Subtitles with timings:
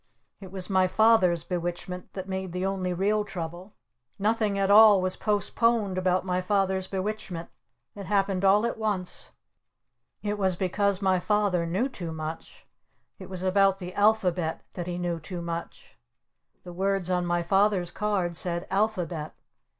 [0.39, 3.75] It was my Father's Bewitchment that made the only real trouble.
[4.17, 7.49] Nothing at all was postponed about my Father's Bewitchment.
[7.93, 9.29] It happened all at once.
[10.23, 12.65] It was because my Father knew too much.
[13.19, 15.99] It was about the Alphabet that he knew too much.
[16.63, 19.33] The words on my Father's card said "ALPHABET."